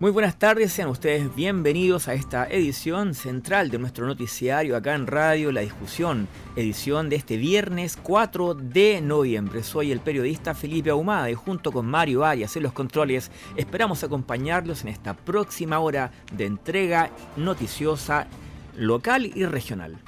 [0.00, 5.08] Muy buenas tardes, sean ustedes bienvenidos a esta edición central de nuestro noticiario acá en
[5.08, 9.64] Radio La Discusión, edición de este viernes 4 de noviembre.
[9.64, 14.82] Soy el periodista Felipe Ahumada y junto con Mario Arias en los controles esperamos acompañarlos
[14.82, 18.28] en esta próxima hora de entrega noticiosa
[18.76, 19.98] local y regional.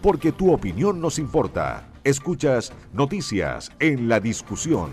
[0.00, 1.86] Porque tu opinión nos importa.
[2.02, 4.90] Escuchas Noticias en la Discusión.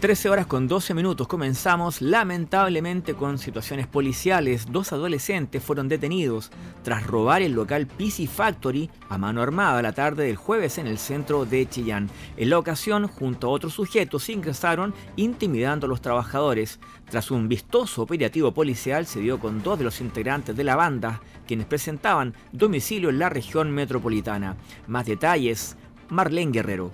[0.00, 4.64] 13 horas con 12 minutos comenzamos lamentablemente con situaciones policiales.
[4.72, 6.50] Dos adolescentes fueron detenidos
[6.82, 10.96] tras robar el local PC Factory a mano armada la tarde del jueves en el
[10.96, 12.08] centro de Chillán.
[12.38, 16.80] En la ocasión, junto a otros sujetos, ingresaron intimidando a los trabajadores.
[17.10, 21.20] Tras un vistoso operativo policial se dio con dos de los integrantes de la banda,
[21.46, 24.56] quienes presentaban domicilio en la región metropolitana.
[24.86, 25.76] Más detalles,
[26.08, 26.90] Marlene Guerrero.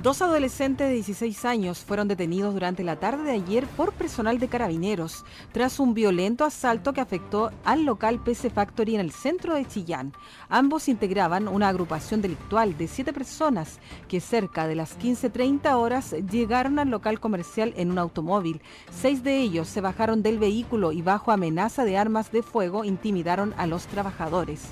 [0.00, 4.48] Dos adolescentes de 16 años fueron detenidos durante la tarde de ayer por personal de
[4.48, 9.66] carabineros tras un violento asalto que afectó al local PC Factory en el centro de
[9.66, 10.14] Chillán.
[10.48, 16.78] Ambos integraban una agrupación delictual de siete personas que cerca de las 15.30 horas llegaron
[16.78, 18.62] al local comercial en un automóvil.
[18.90, 23.54] Seis de ellos se bajaron del vehículo y bajo amenaza de armas de fuego intimidaron
[23.58, 24.62] a los trabajadores.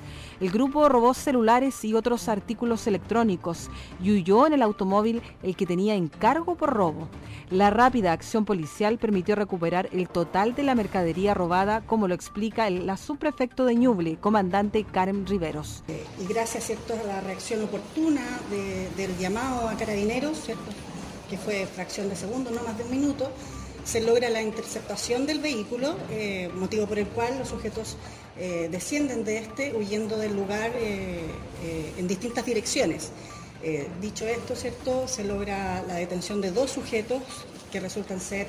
[0.41, 3.69] El grupo robó celulares y otros artículos electrónicos
[4.03, 7.09] y huyó en el automóvil el que tenía encargo por robo.
[7.51, 12.69] La rápida acción policial permitió recuperar el total de la mercadería robada, como lo explica
[12.69, 15.83] el, la subprefecto de Ñuble, comandante Karen Riveros.
[16.19, 16.95] Y gracias ¿cierto?
[16.95, 18.23] a la reacción oportuna
[18.97, 20.45] del llamado a carabineros,
[21.29, 23.31] que fue fracción de segundo, no más de un minuto,
[23.85, 27.97] se logra la interceptación del vehículo, eh, motivo por el cual los sujetos
[28.39, 31.21] eh, descienden de este huyendo del lugar eh,
[31.99, 33.11] en distintas direcciones.
[34.01, 35.07] dicho esto, ¿cierto?
[35.07, 37.23] se logra la detención de dos sujetos
[37.71, 38.47] que resultan ser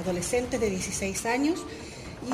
[0.00, 1.60] adolescentes de 16 años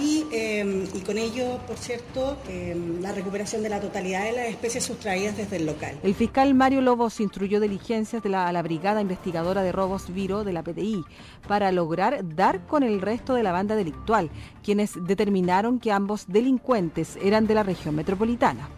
[0.00, 4.84] Em, y, con ello, por cierto, em, la recuperación de la totalidad de las especies
[4.84, 5.98] sustraídas desde el local.
[6.02, 10.42] El fiscal Mario Lobos instruyó diligencias de la, a la Brigada Investigadora de Robos Viro
[10.44, 11.04] de la PDI
[11.46, 14.30] para lograr dar con el resto de la banda delictual,
[14.62, 18.68] quienes determinaron que ambos delincuentes eran de la región metropolitana.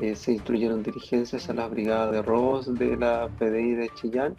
[0.00, 4.36] Eh, se instruyeron diligencias a la Brigada de Robos de la PDI de Chillán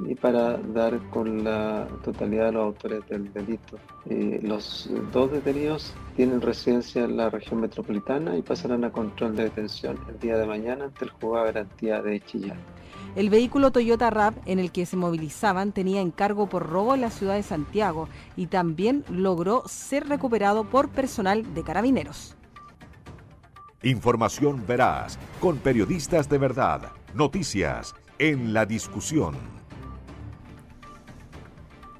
[0.00, 3.78] y para dar con la totalidad de los autores del delito.
[4.08, 9.44] Eh, los dos detenidos tienen residencia en la región metropolitana y pasarán a control de
[9.44, 12.58] detención el día de mañana ante el juzgado de garantía de Chillán.
[13.14, 17.10] El vehículo Toyota RAV en el que se movilizaban tenía encargo por robo en la
[17.10, 22.36] ciudad de Santiago y también logró ser recuperado por personal de carabineros.
[23.82, 29.34] Información veraz, con periodistas de verdad, noticias en la discusión.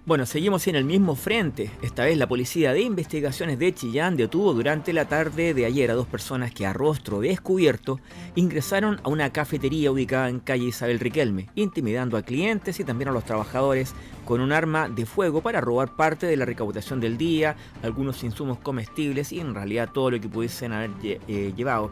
[0.07, 1.69] Bueno, seguimos en el mismo frente.
[1.83, 5.95] Esta vez la Policía de Investigaciones de Chillán detuvo durante la tarde de ayer a
[5.95, 7.99] dos personas que a rostro descubierto
[8.37, 13.13] ingresaron a una cafetería ubicada en calle Isabel Riquelme, intimidando a clientes y también a
[13.13, 13.95] los trabajadores
[14.25, 18.59] con un arma de fuego para robar parte de la recaudación del día, algunos insumos
[18.59, 21.91] comestibles y en realidad todo lo que pudiesen haber eh, llevado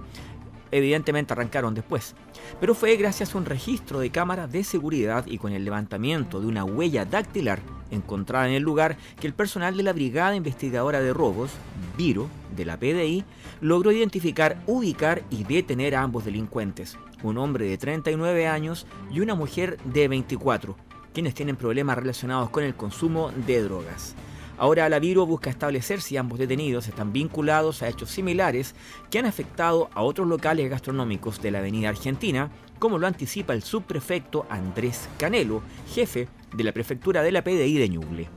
[0.75, 2.15] evidentemente arrancaron después.
[2.61, 6.49] Pero fue gracias a un registro de cámaras de seguridad y con el levantamiento de
[6.49, 7.61] una huella dactilar
[7.93, 11.53] encontrada en el lugar que el personal de la Brigada Investigadora de Robos,
[11.97, 13.25] Viro, de la PDI,
[13.61, 19.37] logró identificar, ubicar y detener a ambos delincuentes, un hombre de 39 años y una
[19.37, 20.77] mujer de 24,
[21.13, 24.17] quienes tienen problemas relacionados con el consumo de drogas.
[24.57, 28.75] Ahora la Viro busca establecer si ambos detenidos están vinculados a hechos similares
[29.11, 33.63] que han afectado a otros locales gastronómicos de la Avenida Argentina, como lo anticipa el
[33.63, 35.63] subprefecto Andrés Canelo,
[35.93, 38.29] jefe de la prefectura de la PDI de Ñuble.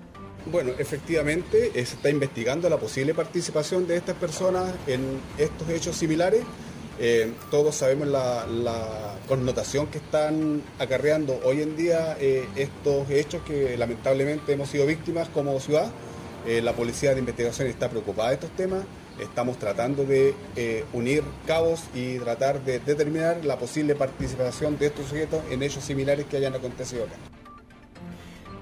[0.51, 6.42] Bueno, efectivamente se está investigando la posible participación de estas personas en estos hechos similares.
[7.00, 13.75] Eh, todos sabemos la, connotación que están acarreando hoy en día eh, estos hechos que
[13.77, 15.92] lamentablemente hemos sido víctimas como ciudad.
[16.47, 18.85] Eh, la Policía de Investigación está preocupada de estos temas.
[19.19, 25.07] Estamos tratando de eh, unir cabos y tratar de determinar la posible participación de estos
[25.07, 27.15] sujetos en hechos similares que hayan acontecido acá.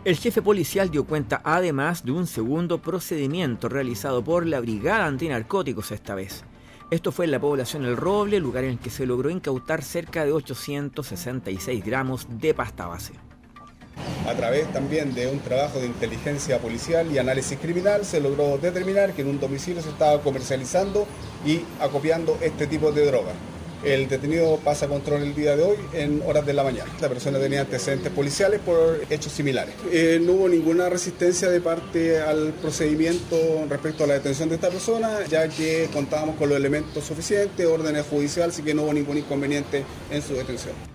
[0.04, 5.92] El jefe policial dio cuenta además de un segundo procedimiento realizado por la Brigada Antinarcóticos
[5.92, 6.44] esta vez.
[6.90, 10.26] Esto fue en la población El Roble, lugar en el que se logró incautar cerca
[10.26, 13.14] de 866 gramos de pasta base.
[14.28, 19.14] A través también de un trabajo de inteligencia policial y análisis criminal se logró determinar
[19.14, 21.06] que en un domicilio se estaba comercializando
[21.46, 23.34] y acopiando este tipo de droga.
[23.84, 26.90] El detenido pasa control el día de hoy en horas de la mañana.
[27.00, 29.76] La persona tenía antecedentes policiales por hechos similares.
[29.92, 33.38] Eh, no hubo ninguna resistencia de parte al procedimiento
[33.70, 38.08] respecto a la detención de esta persona, ya que contábamos con los elementos suficientes, órdenes
[38.08, 40.95] judiciales, así que no hubo ningún inconveniente en su detención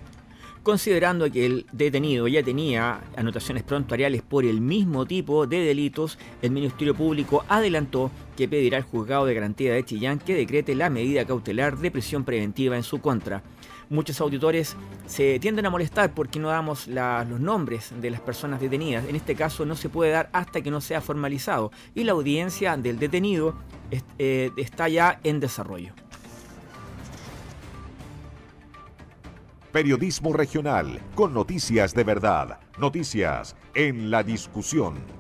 [0.63, 6.51] considerando que el detenido ya tenía anotaciones prontuariales por el mismo tipo de delitos, el
[6.51, 11.25] Ministerio Público adelantó que pedirá al juzgado de garantía de Chillán que decrete la medida
[11.25, 13.43] cautelar de prisión preventiva en su contra.
[13.89, 14.77] Muchos auditores
[15.07, 19.05] se tienden a molestar porque no damos los nombres de las personas detenidas.
[19.09, 22.77] En este caso no se puede dar hasta que no sea formalizado y la audiencia
[22.77, 23.57] del detenido
[24.19, 25.93] eh, está ya en desarrollo.
[29.73, 32.59] Periodismo regional con noticias de verdad.
[32.77, 35.20] Noticias en la discusión.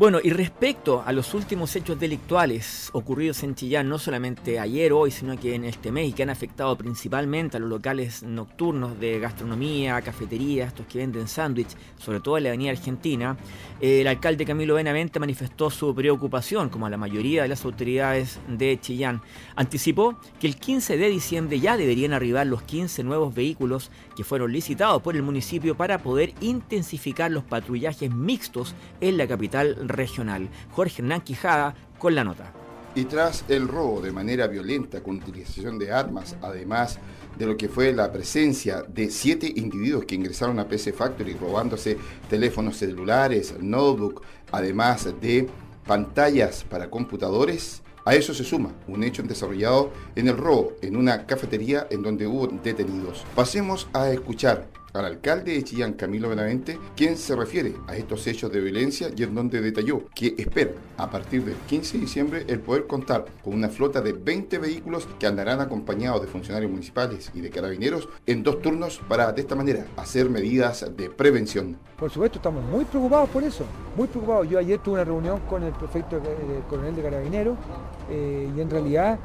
[0.00, 5.10] Bueno, y respecto a los últimos hechos delictuales ocurridos en Chillán, no solamente ayer, hoy,
[5.10, 9.18] sino que en este mes y que han afectado principalmente a los locales nocturnos de
[9.20, 13.36] gastronomía, cafeterías, estos que venden sándwich, sobre todo en la Avenida Argentina,
[13.78, 18.80] el alcalde Camilo Benavente manifestó su preocupación, como a la mayoría de las autoridades de
[18.80, 19.20] Chillán.
[19.54, 24.50] Anticipó que el 15 de diciembre ya deberían arribar los 15 nuevos vehículos que fueron
[24.50, 30.48] licitados por el municipio para poder intensificar los patrullajes mixtos en la capital regional.
[30.72, 32.52] Jorge Hernán Quijada con la nota.
[32.94, 36.98] Y tras el robo de manera violenta con utilización de armas, además
[37.38, 41.96] de lo que fue la presencia de siete individuos que ingresaron a PC Factory robándose
[42.28, 45.48] teléfonos celulares, notebook, además de
[45.86, 51.26] pantallas para computadores, a eso se suma un hecho desarrollado en el robo en una
[51.26, 53.24] cafetería en donde hubo detenidos.
[53.36, 58.50] Pasemos a escuchar al alcalde de Chillán, Camilo Benavente, quien se refiere a estos hechos
[58.52, 62.60] de violencia y en donde detalló que espera a partir del 15 de diciembre el
[62.60, 67.40] poder contar con una flota de 20 vehículos que andarán acompañados de funcionarios municipales y
[67.40, 71.76] de carabineros en dos turnos para de esta manera hacer medidas de prevención.
[71.98, 73.64] Por supuesto, estamos muy preocupados por eso,
[73.96, 74.48] muy preocupados.
[74.48, 77.56] Yo ayer tuve una reunión con el prefecto el eh, coronel de carabineros
[78.10, 79.18] eh, y en realidad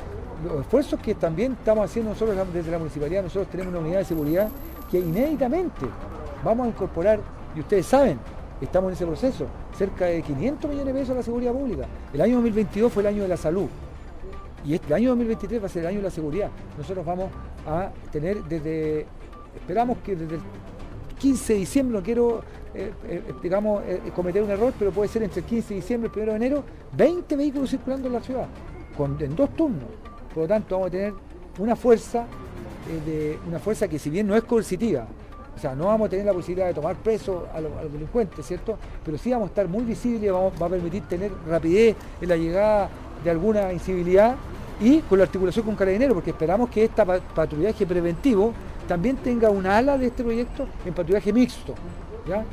[0.43, 4.05] los esfuerzos que también estamos haciendo nosotros desde la municipalidad, nosotros tenemos una unidad de
[4.05, 4.49] seguridad
[4.89, 5.85] que inéditamente
[6.43, 7.19] vamos a incorporar,
[7.55, 8.19] y ustedes saben,
[8.61, 9.47] estamos en ese proceso,
[9.77, 11.85] cerca de 500 millones de pesos a la seguridad pública.
[12.13, 13.67] El año 2022 fue el año de la salud
[14.65, 16.49] y este año 2023 va a ser el año de la seguridad.
[16.77, 17.29] Nosotros vamos
[17.67, 19.05] a tener desde,
[19.55, 20.41] esperamos que desde el
[21.19, 22.41] 15 de diciembre, no quiero,
[22.73, 26.11] eh, eh, digamos, eh, cometer un error, pero puede ser entre el 15 de diciembre
[26.13, 26.63] y el 1 de enero,
[26.95, 28.47] 20 vehículos circulando en la ciudad,
[28.97, 29.89] con, en dos turnos.
[30.33, 31.13] Por lo tanto, vamos a tener
[31.59, 32.25] una fuerza
[33.05, 35.07] de una fuerza que si bien no es coercitiva,
[35.55, 38.77] o sea, no vamos a tener la posibilidad de tomar preso a los, delincuentes, ¿cierto?
[39.03, 42.35] Pero sí vamos a estar muy visibles, vamos, va a permitir tener rapidez en la
[42.35, 42.89] llegada
[43.23, 44.35] de alguna incivilidad
[44.81, 47.03] y con la articulación con carabineros, porque esperamos que este
[47.33, 48.53] patrullaje preventivo
[48.87, 51.73] también tenga una ala de este proyecto en patrullaje mixto.
[52.27, 52.43] ¿ya?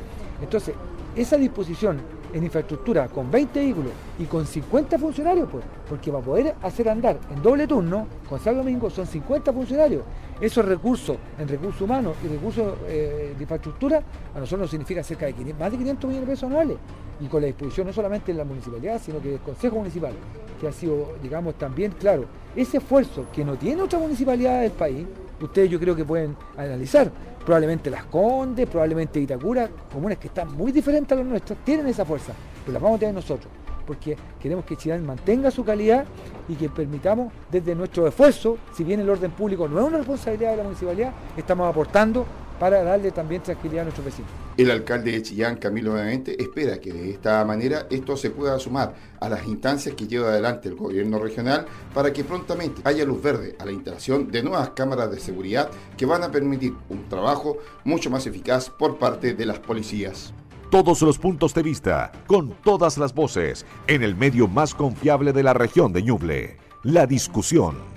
[0.41, 0.75] Entonces,
[1.17, 1.99] esa disposición
[2.33, 7.19] en infraestructura con 20 vehículos y con 50 funcionarios, pues, porque para poder hacer andar
[7.35, 10.03] en doble turno, con San Domingo son 50 funcionarios.
[10.41, 14.03] Esos recursos en recursos humanos y recursos eh, de infraestructura
[14.35, 16.77] a nosotros nos significa cerca de más de 500 millones de pesos anuales.
[17.21, 20.13] Y con la disposición no solamente de la municipalidad, sino que del Consejo Municipal,
[20.61, 22.25] que ha sido, digamos, también claro,
[22.57, 25.07] ese esfuerzo que no tiene otra municipalidad del país,
[25.41, 27.11] ustedes yo creo que pueden analizar.
[27.45, 32.05] Probablemente Las Condes, probablemente Itacura, comunes que están muy diferentes a las nuestras, tienen esa
[32.05, 33.53] fuerza, pero las vamos a tener nosotros,
[33.87, 36.05] porque queremos que Chillán mantenga su calidad
[36.49, 40.53] y que permitamos desde nuestro esfuerzo, si bien el orden público no es una responsabilidad
[40.53, 42.25] de la municipalidad, estamos aportando
[42.61, 44.42] para darle también tranquilidad a nuestros vecinos.
[44.57, 48.95] El alcalde de Chillán, Camilo Benavente, espera que de esta manera esto se pueda sumar
[49.19, 53.57] a las instancias que lleva adelante el gobierno regional para que prontamente haya luz verde
[53.59, 58.11] a la instalación de nuevas cámaras de seguridad que van a permitir un trabajo mucho
[58.11, 60.35] más eficaz por parte de las policías.
[60.71, 65.43] Todos los puntos de vista, con todas las voces, en el medio más confiable de
[65.43, 66.59] la región de Ñuble.
[66.83, 67.92] La discusión.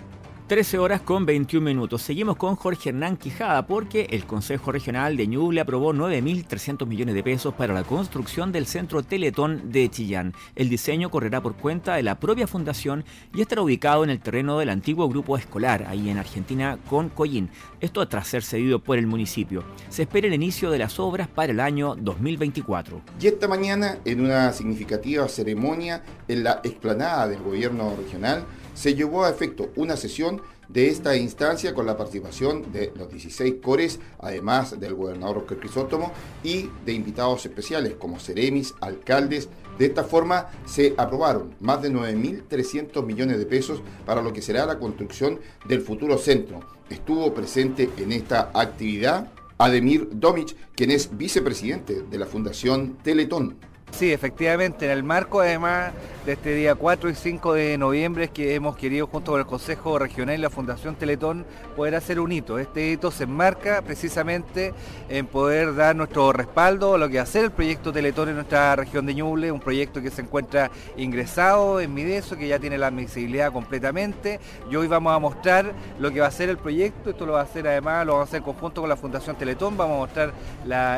[0.47, 2.03] 13 horas con 21 minutos.
[2.03, 7.23] Seguimos con Jorge Hernán Quijada porque el Consejo Regional de Ñuble aprobó 9.300 millones de
[7.23, 10.35] pesos para la construcción del Centro Teletón de Chillán.
[10.55, 14.59] El diseño correrá por cuenta de la propia fundación y estará ubicado en el terreno
[14.59, 17.49] del antiguo grupo escolar, ahí en Argentina, con Coyín.
[17.81, 19.63] Esto tras ser cedido por el municipio.
[19.89, 23.01] Se espera el inicio de las obras para el año 2024.
[23.19, 28.45] Y esta mañana, en una significativa ceremonia en la explanada del gobierno regional,
[28.75, 33.55] se llevó a efecto una sesión de esta instancia con la participación de los 16
[33.61, 36.11] cores, además del gobernador Oscar Crisóstomo
[36.43, 39.49] y de invitados especiales como seremis, alcaldes.
[39.77, 44.65] De esta forma se aprobaron más de 9.300 millones de pesos para lo que será
[44.65, 46.61] la construcción del futuro centro.
[46.89, 53.55] Estuvo presente en esta actividad Ademir Domic, quien es vicepresidente de la Fundación Teletón.
[53.91, 55.93] Sí, efectivamente, en el marco además
[56.25, 59.45] de este día 4 y 5 de noviembre es que hemos querido junto con el
[59.45, 62.57] Consejo Regional y la Fundación Teletón poder hacer un hito.
[62.57, 64.73] Este hito se enmarca precisamente
[65.07, 69.05] en poder dar nuestro respaldo a lo que ser el proyecto Teletón en nuestra región
[69.05, 73.53] de Ñuble, un proyecto que se encuentra ingresado en Mideso, que ya tiene la admisibilidad
[73.53, 74.39] completamente.
[74.69, 77.41] Y hoy vamos a mostrar lo que va a ser el proyecto, esto lo va
[77.41, 80.33] a hacer además, lo vamos a hacer conjunto con la Fundación Teletón, vamos a mostrar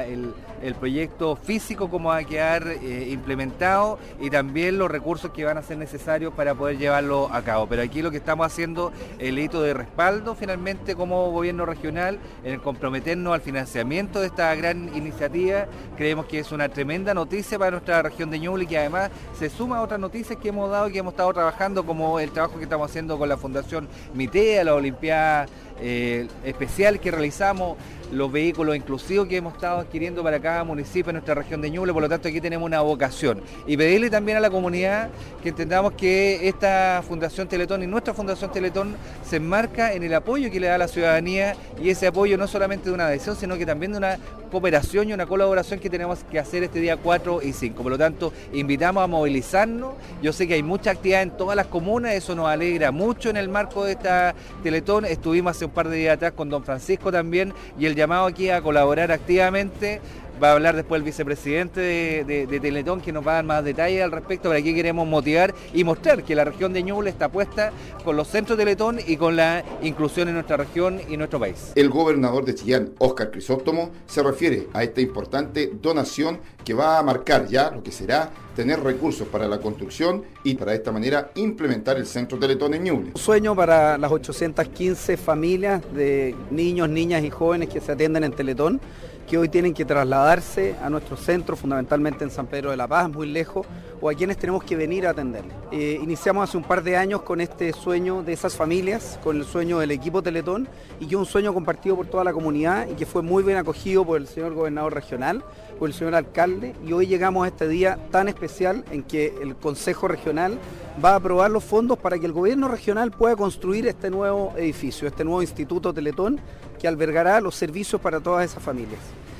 [0.07, 5.43] el, el proyecto físico, cómo va a quedar eh, implementado y también los recursos que
[5.43, 7.67] van a ser necesarios para poder llevarlo a cabo.
[7.67, 12.53] Pero aquí lo que estamos haciendo el hito de respaldo finalmente como gobierno regional en
[12.53, 15.65] el comprometernos al financiamiento de esta gran iniciativa.
[15.97, 19.49] Creemos que es una tremenda noticia para nuestra región de Ñuble y que además se
[19.49, 22.57] suma a otras noticias que hemos dado y que hemos estado trabajando como el trabajo
[22.57, 25.45] que estamos haciendo con la Fundación Mitea, la Olimpiada
[25.81, 27.77] eh, especial que realizamos
[28.11, 31.93] los vehículos inclusivos que hemos estado adquiriendo para cada municipio en nuestra región de Ñuble,
[31.93, 33.41] por lo tanto aquí tenemos una vocación.
[33.65, 35.09] Y pedirle también a la comunidad
[35.43, 38.95] que entendamos que esta Fundación Teletón y nuestra Fundación Teletón
[39.27, 42.47] se enmarca en el apoyo que le da a la ciudadanía y ese apoyo no
[42.47, 44.17] solamente de una adhesión, sino que también de una
[44.47, 47.83] cooperación y una colaboración que tenemos que hacer este día 4 y 5.
[47.83, 49.95] Por lo tanto, invitamos a movilizarnos.
[50.21, 53.37] Yo sé que hay mucha actividad en todas las comunas, eso nos alegra mucho en
[53.37, 55.05] el marco de esta Teletón.
[55.05, 58.61] Estuvimos un par de días atrás con don Francisco también y el llamado aquí a
[58.61, 60.01] colaborar activamente
[60.41, 64.03] va a hablar después el vicepresidente de, Teletón que nos va a dar más detalles
[64.03, 67.71] al respecto, pero aquí queremos motivar y mostrar que la región de Ñuble está puesta
[68.03, 71.71] con los centros de Teletón y con la inclusión en nuestra región y nuestro país.
[71.75, 77.03] El gobernador de Chillán, Óscar Crisóstomo, se refiere a esta importante donación que va a
[77.03, 81.97] marcar ya lo que será tener recursos para la construcción y para esta manera implementar
[81.97, 83.11] el centro Teletón en Ñuble.
[83.13, 88.31] Un sueño para las 815 familias de niños, niñas y jóvenes que se atienden en
[88.33, 88.81] Teletón
[89.27, 93.09] que hoy tienen que trasladarse a nuestro centro, fundamentalmente en San Pedro de la Paz,
[93.09, 93.67] muy lejos,
[93.99, 95.53] o a quienes tenemos que venir a atenderles.
[95.71, 99.43] Eh, iniciamos hace un par de años con este sueño de esas familias, con el
[99.43, 100.69] sueño del equipo Teletón,
[100.99, 103.57] y que es un sueño compartido por toda la comunidad y que fue muy bien
[103.57, 105.43] acogido por el señor gobernador regional,
[105.77, 109.55] por el señor alcalde, y hoy llegamos a este día tan especial en que el
[109.57, 110.57] Consejo Regional
[111.03, 115.07] va a aprobar los fondos para que el gobierno regional pueda construir este nuevo edificio,
[115.07, 116.39] este nuevo Instituto Teletón,
[116.79, 118.99] que albergará los servicios para todas esas familias.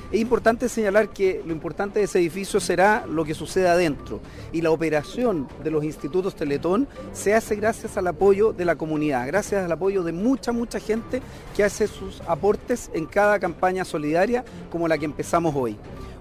[0.10, 4.22] Es importante señalar que lo importante de ese edificio será lo que sucede adentro
[4.53, 9.27] y la operación de los institutos Teletón se hace gracias al apoyo de la comunidad,
[9.27, 11.22] gracias al apoyo de mucha, mucha gente
[11.58, 15.75] que hace sus aportes en cada campaña solidaria como la que empezamos hoy.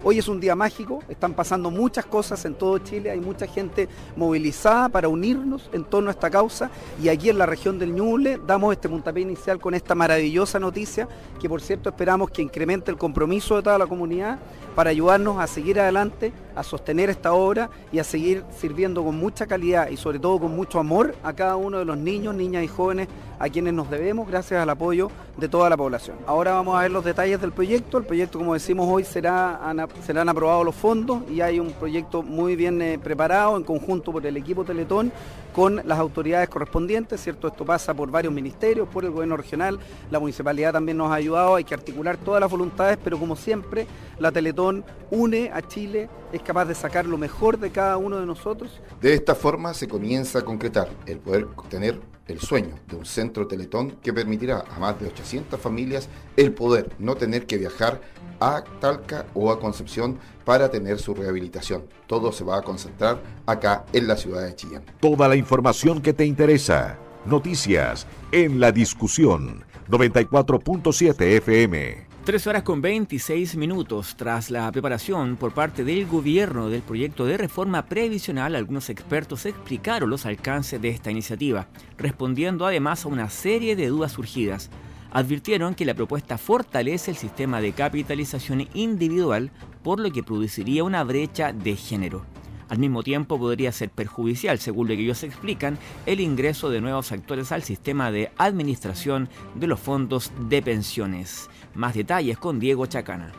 [0.05, 3.89] Hoy es un día mágico, están pasando muchas cosas en todo Chile, hay mucha gente
[4.15, 6.71] movilizada para unirnos en torno a esta causa
[7.03, 11.09] y aquí en la región del Ñuble damos este puntapié inicial con esta maravillosa noticia
[11.41, 14.39] que por cierto esperamos que incremente el compromiso de toda la comunidad
[14.75, 19.47] para ayudarnos a seguir adelante, a sostener esta obra y a seguir sirviendo con mucha
[19.47, 22.69] calidad y sobre todo con mucho amor a cada uno de los niños, niñas y
[22.69, 23.09] jóvenes
[23.39, 26.17] a quienes nos debemos gracias al apoyo de toda la población.
[26.27, 27.99] Ahora vamos a ver los detalles del proyecto.
[27.99, 29.61] El proyecto, como decimos hoy, será,
[30.05, 34.25] serán aprobados los fondos y hay un proyecto muy bien eh, preparado en conjunto por
[34.25, 35.13] el equipo Teletón
[35.57, 37.49] con las autoridades correspondientes, ¿cierto?
[37.49, 39.79] Esto pasa por varios ministerios, por el gobierno regional,
[40.11, 43.87] la municipalidad también nos ha ayudado, hay que articular todas las voluntades, pero como siempre,
[44.19, 48.27] la Teletón une a Chile, es capaz de sacar lo mejor de cada uno de
[48.27, 48.83] nosotros.
[49.01, 53.47] De esta forma se comienza a concretar el poder tener el sueño de un centro
[53.47, 58.01] Teletón que permitirá a más de 800 familias el poder no tener que viajar
[58.41, 61.85] a Talca o a Concepción para tener su rehabilitación.
[62.07, 64.85] Todo se va a concentrar acá en la ciudad de Chillán.
[65.01, 66.99] Toda la información que te interesa.
[67.25, 72.16] Noticias en la discusión 94.7 FM.
[72.27, 77.37] Tres horas con 26 minutos tras la preparación por parte del gobierno del proyecto de
[77.37, 83.77] reforma previsional, algunos expertos explicaron los alcances de esta iniciativa, respondiendo además a una serie
[83.77, 84.71] de dudas surgidas.
[85.13, 89.53] Advirtieron que la propuesta fortalece el sistema de capitalización individual,
[89.85, 92.27] por lo que produciría una brecha de género.
[92.69, 97.13] Al mismo tiempo podría ser perjudicial, según lo que ellos explican, el ingreso de nuevos
[97.13, 101.49] actores al sistema de administración de los fondos de pensiones.
[101.77, 103.33] Más detalles con Diego Chacana.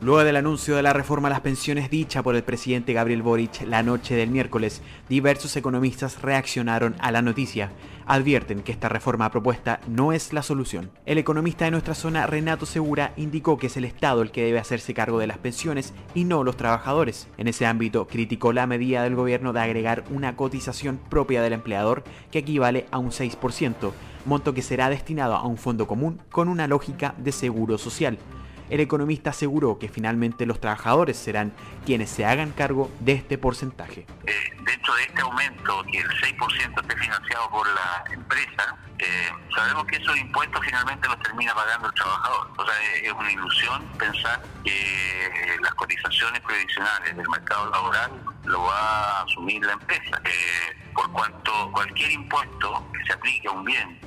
[0.00, 3.62] Luego del anuncio de la reforma a las pensiones dicha por el presidente Gabriel Boric
[3.68, 7.70] la noche del miércoles, diversos economistas reaccionaron a la noticia.
[8.04, 10.90] Advierten que esta reforma propuesta no es la solución.
[11.06, 14.58] El economista de nuestra zona, Renato Segura, indicó que es el Estado el que debe
[14.58, 17.28] hacerse cargo de las pensiones y no los trabajadores.
[17.38, 22.02] En ese ámbito, criticó la medida del gobierno de agregar una cotización propia del empleador
[22.32, 23.92] que equivale a un 6%,
[24.24, 28.18] monto que será destinado a un fondo común con una lógica de seguro social
[28.70, 31.52] el economista aseguró que finalmente los trabajadores serán
[31.84, 34.06] quienes se hagan cargo de este porcentaje.
[34.26, 34.32] Eh,
[34.64, 39.96] dentro de este aumento, que el 6% esté financiado por la empresa, eh, sabemos que
[39.96, 42.50] esos impuestos finalmente los termina pagando el trabajador.
[42.56, 48.12] O sea, es una ilusión pensar que eh, las cotizaciones previsionales del mercado laboral
[48.44, 50.22] lo va a asumir la empresa.
[50.94, 54.00] Por cuanto cualquier impuesto que se aplique a un bien,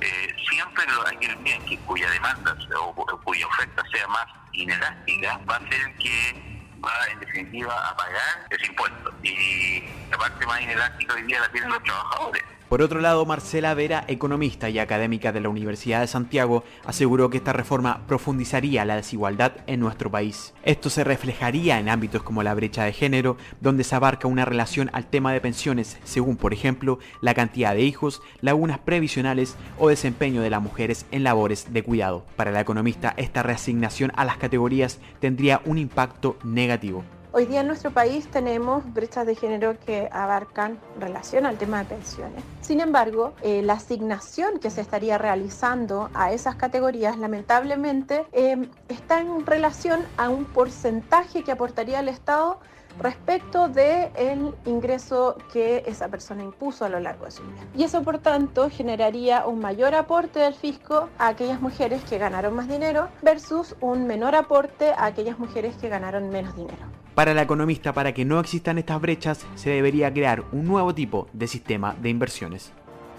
[0.50, 5.80] siempre aquel bien que, cuya demanda o cuya oferta sea más inelástica va a ser
[5.80, 6.48] el que
[6.84, 9.12] va en definitiva a pagar ese impuesto.
[9.22, 12.44] Y la parte más inelástica hoy día la tienen los trabajadores.
[12.68, 17.38] Por otro lado, Marcela Vera, economista y académica de la Universidad de Santiago, aseguró que
[17.38, 20.52] esta reforma profundizaría la desigualdad en nuestro país.
[20.64, 24.90] Esto se reflejaría en ámbitos como la brecha de género, donde se abarca una relación
[24.92, 30.42] al tema de pensiones, según por ejemplo la cantidad de hijos, lagunas previsionales o desempeño
[30.42, 32.26] de las mujeres en labores de cuidado.
[32.36, 37.02] Para la economista, esta reasignación a las categorías tendría un impacto negativo.
[37.30, 41.84] Hoy día en nuestro país tenemos brechas de género que abarcan relación al tema de
[41.84, 42.42] pensiones.
[42.62, 49.20] Sin embargo, eh, la asignación que se estaría realizando a esas categorías lamentablemente em, está
[49.20, 52.60] en relación a un porcentaje que aportaría el Estado
[52.98, 57.60] respecto del el ingreso que esa persona impuso a lo largo de su vida.
[57.76, 62.54] Y eso, por tanto, generaría un mayor aporte del fisco a aquellas mujeres que ganaron
[62.54, 66.86] más dinero versus un menor aporte a aquellas mujeres que ganaron menos dinero.
[67.18, 71.26] Para la economista, para que no existan estas brechas, se debería crear un nuevo tipo
[71.32, 72.72] de sistema de inversiones.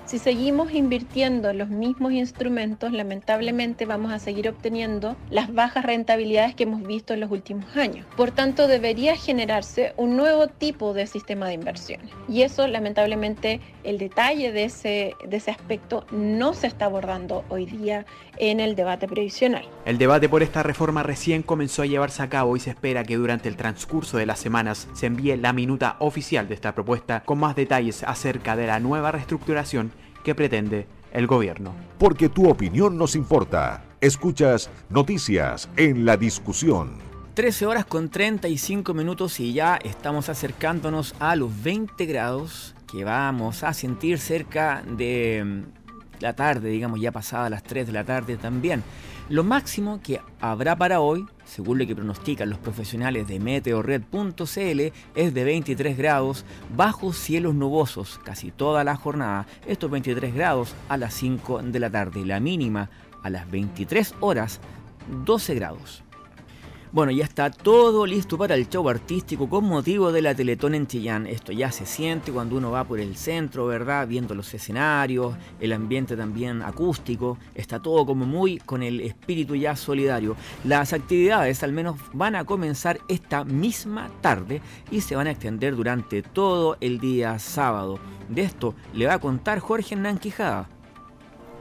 [0.10, 6.64] Si seguimos invirtiendo los mismos instrumentos, lamentablemente vamos a seguir obteniendo las bajas rentabilidades que
[6.64, 8.08] hemos visto en los últimos años.
[8.18, 12.10] Por tanto, debería generarse un nuevo tipo de sistema de inversiones.
[12.28, 17.68] Y eso, lamentablemente, el detalle de ese, de ese aspecto no se está abordando hoy
[17.68, 18.08] día
[18.38, 19.70] en el debate previsional.
[19.86, 23.18] El debate por esta reforma recién comenzó a llevarse a cabo y se espera que
[23.18, 27.38] durante el transcurso de las semanas se envíe la minuta oficial de esta propuesta con
[27.38, 31.74] más detalles acerca de la nueva reestructuración que pretende el gobierno.
[31.98, 33.84] Porque tu opinión nos importa.
[34.02, 37.10] Escuchas noticias en la discusión.
[37.34, 43.64] 13 horas con 35 minutos y ya estamos acercándonos a los 20 grados que vamos
[43.64, 48.38] a sentir cerca de mm, la tarde, digamos ya pasada las 3 de la tarde
[48.38, 48.84] también.
[49.30, 55.34] Lo máximo que habrá para hoy, según lo que pronostican los profesionales de meteorred.cl, es
[55.36, 59.46] de 23 grados bajo cielos nubosos casi toda la jornada.
[59.68, 62.26] Estos 23 grados a las 5 de la tarde.
[62.26, 62.90] La mínima
[63.22, 64.62] a las 23 horas
[65.26, 66.04] 12 grados.
[66.92, 70.88] Bueno, ya está todo listo para el show artístico con motivo de la Teletón en
[70.88, 71.28] Chillán.
[71.28, 74.08] Esto ya se siente cuando uno va por el centro, ¿verdad?
[74.08, 77.38] Viendo los escenarios, el ambiente también acústico.
[77.54, 80.36] Está todo como muy con el espíritu ya solidario.
[80.64, 85.76] Las actividades al menos van a comenzar esta misma tarde y se van a extender
[85.76, 88.00] durante todo el día sábado.
[88.30, 90.68] De esto le va a contar Jorge Hernán Quijada.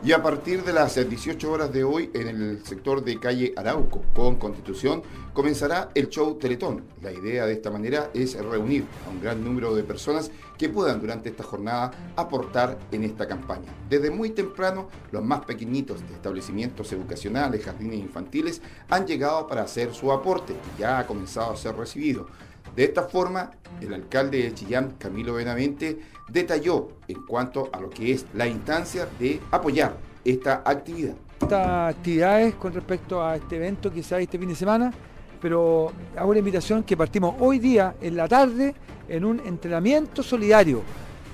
[0.00, 4.04] Y a partir de las 18 horas de hoy, en el sector de calle Arauco,
[4.14, 6.84] con Constitución, comenzará el show Teletón.
[7.02, 11.00] La idea de esta manera es reunir a un gran número de personas que puedan
[11.00, 13.74] durante esta jornada aportar en esta campaña.
[13.90, 19.92] Desde muy temprano, los más pequeñitos de establecimientos educacionales, jardines infantiles, han llegado para hacer
[19.94, 22.28] su aporte y ya ha comenzado a ser recibido.
[22.76, 25.98] De esta forma, el alcalde de Chillán, Camilo Benavente,
[26.28, 31.14] detalló en cuanto a lo que es la instancia de apoyar esta actividad.
[31.40, 34.92] Estas actividades con respecto a este evento que se este fin de semana,
[35.40, 38.74] pero hago una invitación que partimos hoy día en la tarde
[39.08, 40.82] en un entrenamiento solidario,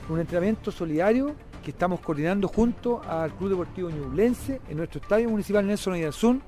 [0.08, 5.66] un entrenamiento solidario que estamos coordinando junto al Club Deportivo Ñublense en nuestro estadio municipal
[5.66, 6.42] Nelson Oyarzún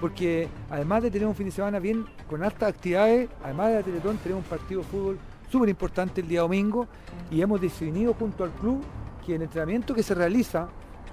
[0.00, 3.82] porque además de tener un fin de semana bien con altas actividades, además de la
[3.82, 5.18] Teletón, tenemos un partido de fútbol
[5.50, 6.86] súper importante el día domingo
[7.30, 8.82] y hemos definido junto al club
[9.24, 10.68] que el entrenamiento que se realiza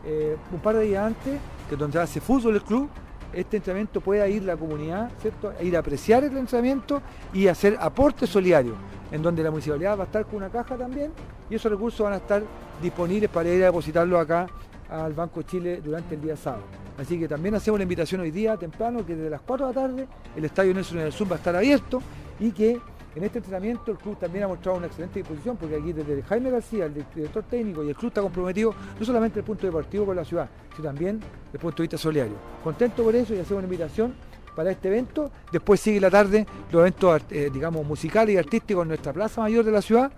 [0.05, 2.89] eh, un par de días antes, que donde hace fútbol el club,
[3.33, 5.51] este entrenamiento pueda ir la comunidad, ¿cierto?
[5.61, 7.01] ir a apreciar el entrenamiento
[7.33, 8.75] y hacer aporte solidario,
[9.11, 11.11] en donde la municipalidad va a estar con una caja también
[11.49, 12.43] y esos recursos van a estar
[12.81, 14.47] disponibles para ir a depositarlo acá
[14.89, 16.63] al Banco Chile durante el día sábado.
[16.97, 19.81] Así que también hacemos la invitación hoy día temprano que desde las 4 de la
[19.81, 22.01] tarde el Estadio Nelson del Sur va a estar abierto
[22.39, 22.79] y que
[23.15, 26.51] en este entrenamiento el club también ha mostrado una excelente disposición porque aquí desde Jaime
[26.51, 30.15] García, el director técnico y el club está comprometido no solamente el punto deportivo con
[30.15, 32.35] la ciudad, sino también desde el punto de vista solidario.
[32.63, 34.13] Contento por eso y hacemos una invitación
[34.55, 35.31] para este evento.
[35.51, 39.63] Después sigue la tarde los eventos, eh, digamos, musicales y artísticos en nuestra plaza mayor
[39.65, 40.11] de la ciudad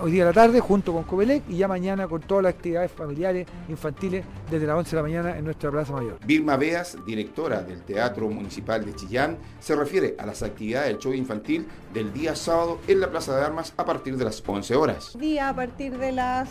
[0.00, 2.90] hoy día a la tarde junto con Comelec y ya mañana con todas las actividades
[2.90, 6.18] familiares, infantiles, desde las 11 de la mañana en nuestra Plaza Mayor.
[6.24, 11.12] Vilma Beas, directora del Teatro Municipal de Chillán, se refiere a las actividades del show
[11.12, 15.18] infantil del día sábado en la Plaza de Armas a partir de las 11 horas.
[15.18, 16.48] Día a partir de las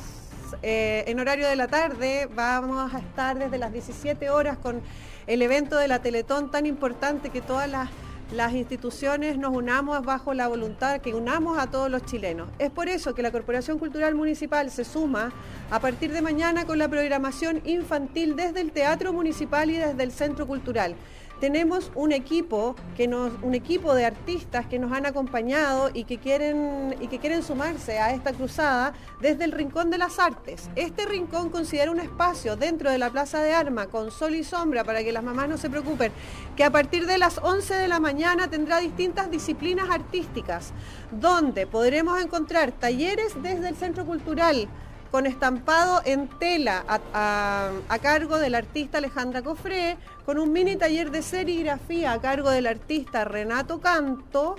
[0.63, 4.81] eh, en horario de la tarde vamos a estar desde las 17 horas con
[5.27, 7.89] el evento de la Teletón tan importante que todas las
[8.31, 12.49] las instituciones nos unamos bajo la voluntad, que unamos a todos los chilenos.
[12.59, 15.31] Es por eso que la Corporación Cultural Municipal se suma
[15.71, 20.11] a partir de mañana con la programación infantil desde el Teatro Municipal y desde el
[20.11, 20.95] Centro Cultural
[21.39, 26.17] tenemos un equipo, que nos, un equipo de artistas que nos han acompañado y que,
[26.17, 30.69] quieren, y que quieren sumarse a esta cruzada desde el Rincón de las Artes.
[30.75, 34.83] Este rincón considera un espacio dentro de la Plaza de Arma con sol y sombra
[34.83, 36.11] para que las mamás no se preocupen,
[36.55, 40.73] que a partir de las 11 de la mañana tendrá distintas disciplinas artísticas,
[41.11, 44.67] donde podremos encontrar talleres desde el Centro Cultural,
[45.11, 51.21] con estampado en tela a, cargo del artista Alejandra Cofré, con un mini taller de
[51.21, 54.55] serigrafía a cargo del artista Renato Canto.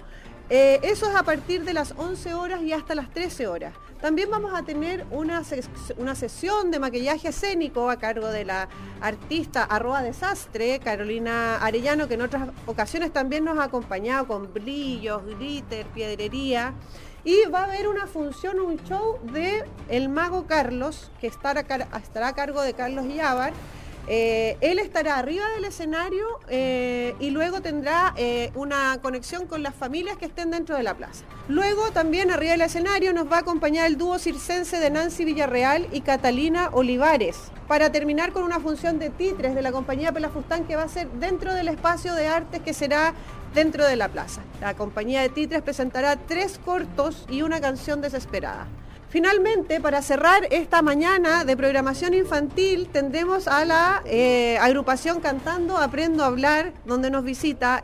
[0.51, 3.75] Eh, eso es a partir de las 11 horas y hasta las 13 horas.
[4.01, 5.43] También vamos a tener una,
[5.97, 8.69] una sesión de maquillaje escénico a cargo de la
[9.01, 15.25] artista arroba desastre, Carolina Arellano, que en otras ocasiones también nos ha acompañado con brillos,
[15.27, 16.75] glitter, piedrería.
[17.25, 22.29] Y va a haber una función, un show de El Mago Carlos, que estará, estará
[22.29, 23.53] a cargo de Carlos Yávar.
[24.11, 29.75] Eh, él estará arriba del escenario eh, y luego tendrá eh, una conexión con las
[29.75, 31.27] familias que estén dentro de la plaza.
[31.49, 35.89] Luego también arriba del escenario nos va a acompañar el dúo circense de Nancy Villarreal
[35.93, 40.75] y Catalina Olivares para terminar con una función de titres de la compañía Pelafustán que
[40.75, 43.13] va a ser dentro del espacio de artes que será
[43.55, 44.43] dentro de la plaza.
[44.61, 48.67] La compañía de titres presentará tres cortos y una canción desesperada.
[49.11, 56.25] Finalmente, para cerrar esta mañana de programación infantil, tendremos a la eh, agrupación Cantando Aprendo
[56.25, 57.83] a Hablar, donde nos visita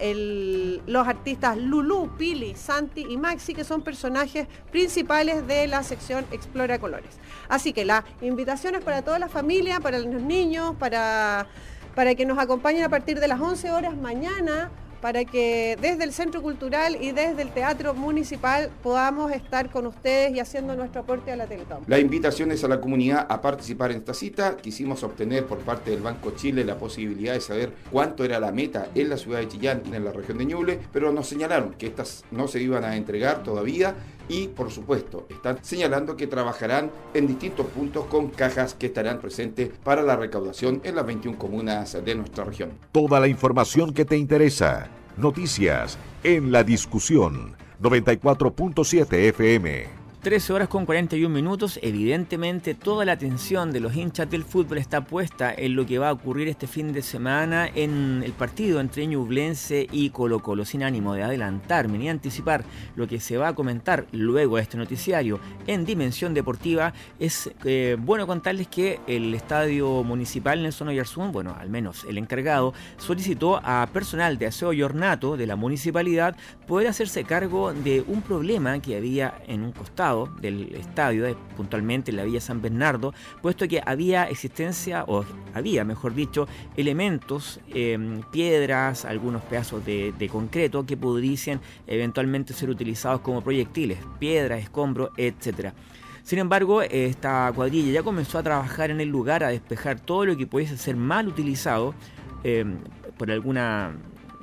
[0.87, 6.79] los artistas Lulu, Pili, Santi y Maxi, que son personajes principales de la sección Explora
[6.79, 7.19] Colores.
[7.49, 11.47] Así que la invitación es para toda la familia, para los niños, para,
[11.95, 14.71] para que nos acompañen a partir de las 11 horas mañana
[15.05, 20.35] para que desde el Centro Cultural y desde el Teatro Municipal podamos estar con ustedes
[20.35, 21.81] y haciendo nuestro aporte a la Teletón.
[21.89, 24.57] La invitación es a la comunidad a participar en esta cita.
[24.57, 28.89] Quisimos obtener por parte del Banco Chile la posibilidad de saber cuánto era la meta
[28.95, 31.85] en la ciudad de Chillán y en la región de Ñuble, pero nos señalaron que
[31.85, 33.95] estas no se iban a entregar todavía
[34.29, 39.71] y por supuesto están señalando que trabajarán en distintos puntos con cajas que estarán presentes
[39.83, 42.73] para la recaudación en las 21 comunas de nuestra región.
[42.93, 50.04] Toda la información que te interesa Noticias en la discusión 94.7 FM.
[50.25, 55.05] 13 horas con 41 minutos, evidentemente toda la atención de los hinchas del fútbol está
[55.05, 59.07] puesta en lo que va a ocurrir este fin de semana en el partido entre
[59.07, 62.65] Ñublense y Colo Colo, sin ánimo de adelantarme ni anticipar
[62.97, 67.99] lo que se va a comentar luego de este noticiario en Dimensión Deportiva, es eh,
[68.01, 73.87] bueno contarles que el Estadio Municipal Nelson Oyarzún, bueno, al menos el encargado, solicitó a
[73.93, 76.35] personal de aseo y ornato de la municipalidad
[76.67, 82.17] poder hacerse cargo de un problema que había en un costado del estadio, puntualmente en
[82.17, 85.25] la Villa San Bernardo, puesto que había existencia, o
[85.55, 86.47] había, mejor dicho,
[86.77, 94.63] elementos, em, piedras, algunos pedazos de, concreto que pudiesen eventualmente ser utilizados como proyectiles, piedras,
[94.63, 95.73] escombros, etc.
[96.23, 100.37] Sin embargo, esta cuadrilla ya comenzó a trabajar en el lugar a despejar todo lo
[100.37, 101.95] que pudiese ser mal utilizado
[102.43, 102.79] em,
[103.19, 103.93] por alguna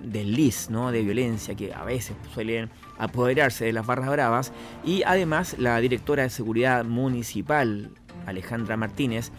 [0.04, 2.70] desliz de violencia que a veces suelen
[3.02, 4.54] apoderarse de las barras bravas
[4.86, 7.90] y además la directora de seguridad municipal
[8.28, 9.32] Alejandra Martínez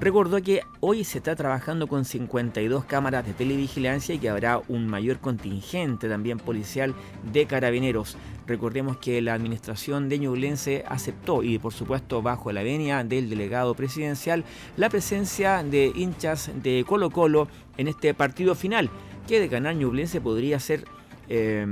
[0.00, 4.86] recordó que hoy se está trabajando con 52 cámaras de televigilancia y que habrá un
[4.86, 6.94] mayor contingente también policial
[7.30, 8.16] de carabineros.
[8.46, 13.74] Recordemos que la administración de Ñublense aceptó y por supuesto bajo la venia del delegado
[13.74, 14.44] presidencial
[14.76, 18.90] la presencia de hinchas de Colo Colo en este partido final
[19.28, 20.84] que de ganar Ñublense podría ser
[21.28, 21.66] eh,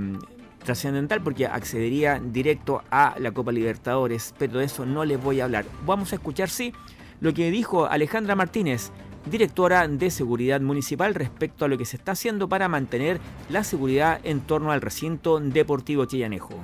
[0.63, 5.45] trascendental porque accedería directo a la Copa Libertadores, pero de eso no les voy a
[5.45, 5.65] hablar.
[5.85, 6.73] Vamos a escuchar, sí,
[7.21, 8.91] lo que dijo Alejandra Martínez,
[9.27, 14.21] directora de Seguridad Municipal, respecto a lo que se está haciendo para mantener la seguridad
[14.25, 16.55] en torno al recinto deportivo chillanejo.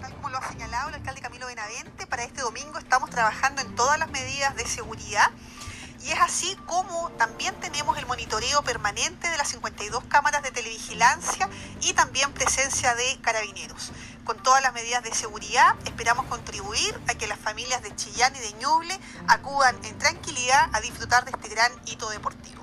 [0.00, 3.74] Tal como lo ha señalado el alcalde Camilo Benavente, para este domingo estamos trabajando en
[3.74, 5.30] todas las medidas de seguridad
[6.04, 11.48] y es así como también tenemos el monitoreo permanente de las 52 cámaras de televigilancia
[11.80, 13.92] y también presencia de carabineros.
[14.24, 18.40] Con todas las medidas de seguridad esperamos contribuir a que las familias de Chillán y
[18.40, 22.61] de Ñuble acudan en tranquilidad a disfrutar de este gran hito deportivo.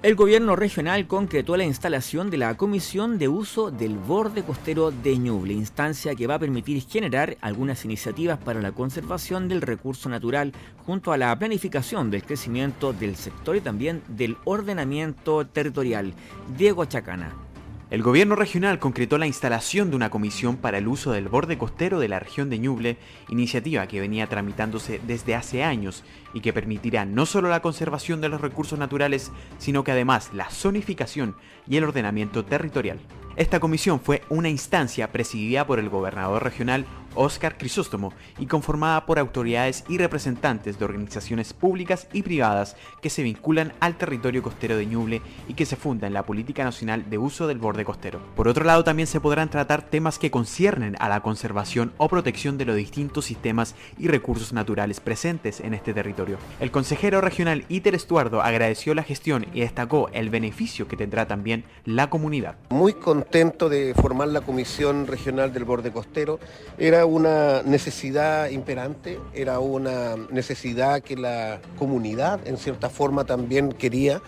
[0.00, 5.18] El gobierno regional concretó la instalación de la Comisión de Uso del Borde Costero de
[5.18, 10.52] Ñuble, instancia que va a permitir generar algunas iniciativas para la conservación del recurso natural
[10.86, 16.14] junto a la planificación del crecimiento del sector y también del ordenamiento territorial.
[16.56, 17.47] Diego Chacana.
[17.90, 21.98] El gobierno regional concretó la instalación de una comisión para el uso del borde costero
[21.98, 22.98] de la región de Ñuble,
[23.30, 28.28] iniciativa que venía tramitándose desde hace años y que permitirá no solo la conservación de
[28.28, 31.34] los recursos naturales, sino que además la zonificación
[31.66, 32.98] y el ordenamiento territorial.
[33.36, 36.84] Esta comisión fue una instancia presidida por el gobernador regional
[37.18, 43.22] Oscar Crisóstomo y conformada por autoridades y representantes de organizaciones públicas y privadas que se
[43.22, 47.18] vinculan al territorio costero de Ñuble y que se funda en la Política Nacional de
[47.18, 48.20] Uso del Borde Costero.
[48.36, 52.56] Por otro lado, también se podrán tratar temas que conciernen a la conservación o protección
[52.56, 56.38] de los distintos sistemas y recursos naturales presentes en este territorio.
[56.60, 61.64] El consejero regional Iter Estuardo agradeció la gestión y destacó el beneficio que tendrá también
[61.84, 62.56] la comunidad.
[62.70, 66.38] Muy contento de formar la Comisión Regional del Borde Costero.
[66.78, 74.20] Era una necesidad imperante, era una necesidad que la comunidad en cierta forma también quería.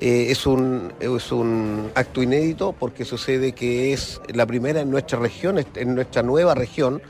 [0.00, 5.20] Eh, es, un, es un acto inédito porque sucede que es la primera en nuestra
[5.20, 7.00] región, en nuestra nueva región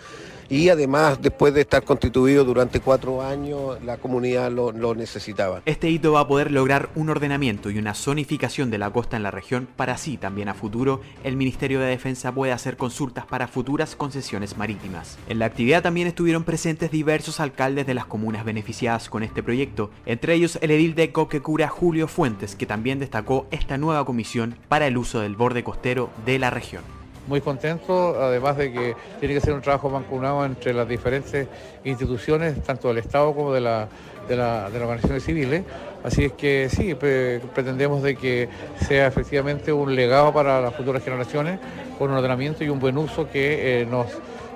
[0.49, 5.63] y además después de estar constituido durante cuatro años la comunidad lo, necesitaba.
[5.65, 9.23] Este hito va a poder lograr un ordenamiento y una zonificación de la costa en
[9.23, 13.49] la región para así también a futuro el Ministerio de Defensa pueda hacer consultas para
[13.49, 15.19] futuras concesiones marítimas.
[15.29, 19.91] En la actividad también estuvieron presentes diversos alcaldes de las comunas beneficiadas con este proyecto,
[20.07, 24.87] entre ellos el edil de Coquecura Julio Fuentes, que también destacó esta nueva comisión para
[24.87, 29.41] el uso del borde costero de la región muy contento, además de que tiene que
[29.41, 31.49] ser un trabajo mancomunado entre las diferentes
[31.85, 33.89] instituciones, tanto del Estado como de, la,
[34.29, 35.63] de, las organizaciones civiles.
[36.03, 38.49] Así es que sí, pretendemos de que
[38.87, 41.59] sea efectivamente un legado para las futuras generaciones,
[41.99, 44.07] con un ordenamiento y un buen uso que eh, nos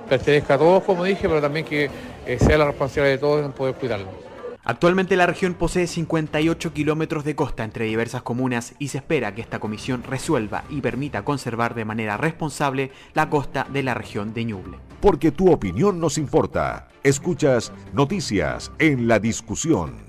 [0.07, 1.89] pertenezca a todos, como dije, pero también que
[2.25, 4.28] eh, sea la responsabilidad de todos en poder cuidarlo.
[4.63, 9.41] Actualmente la región posee 58 kilómetros de costa entre diversas comunas y se espera que
[9.41, 14.45] esta comisión resuelva y permita conservar de manera responsable la costa de la región de
[14.45, 14.77] Ñuble.
[15.01, 16.89] Porque tu opinión nos importa.
[17.03, 20.08] Escuchas noticias en la discusión.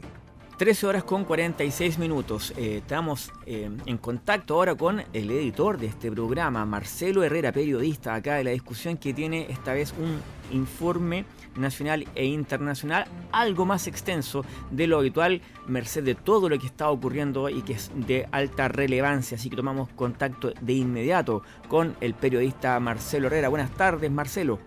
[0.61, 2.53] 13 horas con 46 minutos.
[2.55, 8.15] Eh, estamos eh, en contacto ahora con el editor de este programa, Marcelo Herrera, periodista
[8.15, 10.21] acá de la discusión, que tiene esta vez un
[10.55, 11.25] informe
[11.57, 16.91] nacional e internacional, algo más extenso de lo habitual, merced de todo lo que está
[16.91, 19.39] ocurriendo y que es de alta relevancia.
[19.39, 23.49] Así que tomamos contacto de inmediato con el periodista Marcelo Herrera.
[23.49, 24.59] Buenas tardes, Marcelo.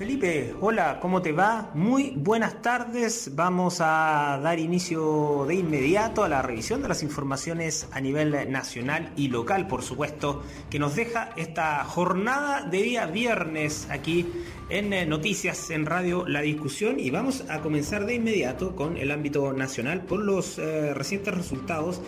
[0.00, 1.72] Felipe, hola, ¿cómo te va?
[1.74, 3.32] Muy buenas tardes.
[3.34, 9.12] Vamos a dar inicio de inmediato a la revisión de las informaciones a nivel nacional
[9.14, 14.26] y local, por supuesto, que nos deja esta jornada de día viernes aquí
[14.70, 19.10] en eh, Noticias en Radio La Discusión y vamos a comenzar de inmediato con el
[19.10, 22.00] ámbito nacional por los eh, recientes resultados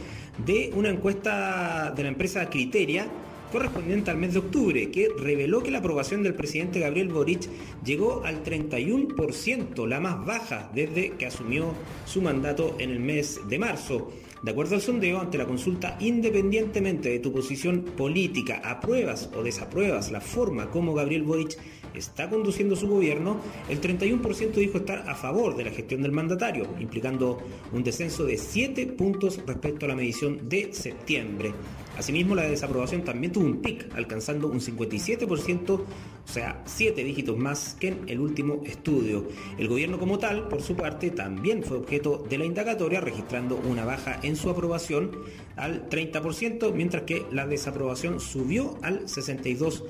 [0.46, 3.06] de una encuesta de la empresa Criteria
[3.52, 7.48] correspondiente al mes de octubre, que reveló que la aprobación del presidente Gabriel Boric
[7.84, 11.74] llegó al 31%, la más baja desde que asumió
[12.06, 14.10] su mandato en el mes de marzo.
[14.42, 20.10] De acuerdo al sondeo, ante la consulta, independientemente de tu posición política, apruebas o desapruebas
[20.10, 21.56] la forma como Gabriel Boric
[21.94, 26.66] está conduciendo su gobierno, el 31% dijo estar a favor de la gestión del mandatario,
[26.80, 27.38] implicando
[27.72, 31.52] un descenso de 7 puntos respecto a la medición de septiembre.
[31.98, 35.86] Asimismo, la desaprobación también tuvo un pic, alcanzando un 57%, o
[36.24, 39.28] sea, 7 dígitos más que en el último estudio.
[39.58, 43.84] El gobierno como tal, por su parte, también fue objeto de la indagatoria, registrando una
[43.84, 45.10] baja en su aprobación
[45.56, 49.82] al 30%, mientras que la desaprobación subió al 62%.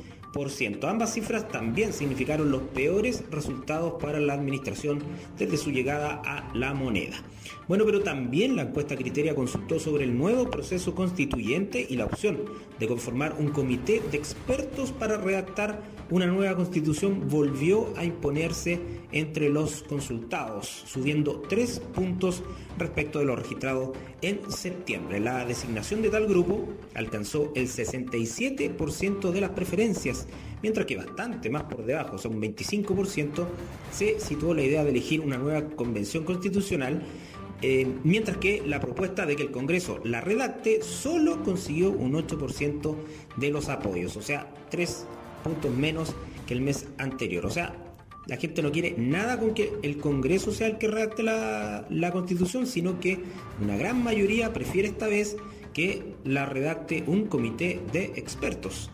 [0.85, 5.03] Ambas cifras también significaron los peores resultados para la administración
[5.39, 7.17] desde su llegada a la moneda.
[7.69, 12.41] Bueno, pero también la encuesta Criteria consultó sobre el nuevo proceso constituyente y la opción
[12.79, 18.81] de conformar un comité de expertos para redactar una nueva constitución volvió a imponerse
[19.13, 22.43] entre los consultados, subiendo tres puntos
[22.77, 25.21] respecto de lo registrado en septiembre.
[25.21, 30.27] La designación de tal grupo alcanzó el 67% de las preferencias,
[30.63, 33.47] mientras que bastante más por debajo, o sea, un 25%,
[33.91, 37.03] se situó la idea de elegir una nueva convención constitucional
[37.63, 42.97] eh, mientras que la propuesta de que el Congreso la redacte solo consiguió un 8%
[43.37, 45.07] de los apoyos, o sea, tres
[45.45, 46.15] puntos menos
[46.47, 47.47] que el mes anterior.
[47.47, 47.75] O sea,
[48.27, 52.11] la gente no quiere nada con que el Congreso sea el que redacte la, la
[52.11, 53.21] constitución, sino que
[53.61, 55.37] una gran mayoría prefiere esta vez
[55.73, 58.91] que la redacte un comité de expertos.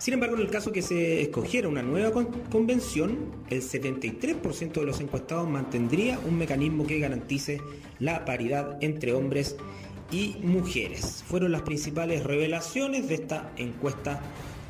[0.00, 3.18] Sin embargo, en el caso que se escogiera una nueva convención,
[3.50, 7.60] el 73% de los encuestados mantendría un mecanismo que garantice
[7.98, 9.56] la paridad entre hombres
[10.10, 11.22] y mujeres.
[11.28, 14.22] Fueron las principales revelaciones de esta encuesta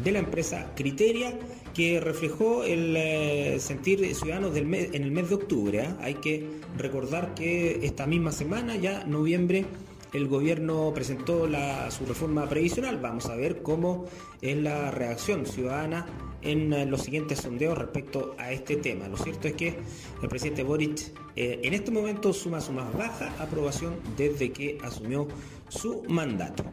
[0.03, 1.38] de la empresa Criteria
[1.75, 5.83] que reflejó el eh, sentir ciudadanos del en el mes de octubre.
[5.83, 5.97] ¿ah?
[6.01, 6.45] Hay que
[6.77, 9.64] recordar que esta misma semana, ya noviembre,
[10.12, 11.49] el gobierno presentó
[11.90, 12.99] su reforma previsional.
[12.99, 14.07] Vamos a ver cómo
[14.40, 16.07] es la reacción ciudadana
[16.42, 19.09] en eh, los siguientes sondeos respecto a este tema.
[19.09, 19.79] Lo cierto es que
[20.23, 25.29] el presidente Boric eh, en este momento suma su más baja aprobación desde que asumió
[25.68, 26.64] su mandato.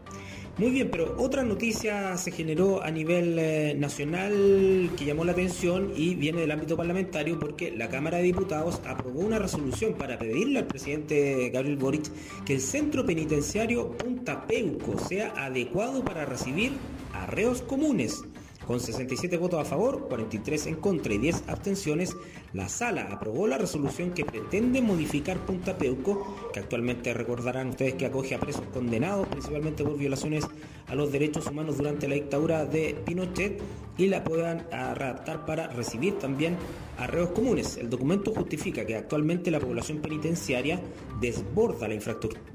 [0.57, 5.93] Muy bien, pero otra noticia se generó a nivel eh, nacional que llamó la atención
[5.95, 10.57] y viene del ámbito parlamentario porque la Cámara de Diputados aprobó una resolución para pedirle
[10.57, 12.09] al presidente Gabriel Boric
[12.43, 16.71] que el centro penitenciario Punta Peuco sea adecuado para recibir
[17.13, 18.23] arreos comunes.
[18.67, 22.17] Con 67 votos a favor, 43 en contra y 10 abstenciones,
[22.51, 28.05] la sala aprobó la resolución que pretende modificar Punta Peuco, que actualmente recordarán ustedes que
[28.05, 30.45] acoge a presos condenados principalmente por violaciones
[30.87, 33.61] a los derechos humanos durante la dictadura de Pinochet
[33.97, 36.57] y la puedan adaptar para recibir también
[36.97, 37.77] arreos comunes.
[37.77, 40.81] El documento justifica que actualmente la población penitenciaria
[41.21, 41.97] desborda la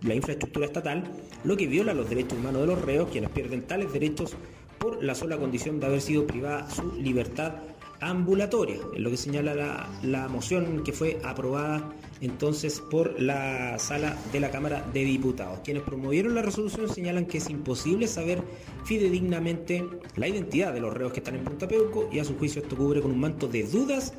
[0.02, 1.04] la infraestructura estatal,
[1.44, 4.36] lo que viola los derechos humanos de los reos, quienes pierden tales derechos
[4.82, 7.52] por la sola condición de haber sido privada su libertad
[8.00, 11.88] ambulatoria, es lo que señala la, moción que fue aprobada
[12.20, 15.60] entonces por la sala de la Cámara de Diputados.
[15.62, 18.42] Quienes promovieron la resolución señalan que es imposible saber
[18.84, 22.60] fidedignamente la identidad de los reos que están en Punta Peuco y a su juicio
[22.60, 24.14] esto cubre con un manto de dudas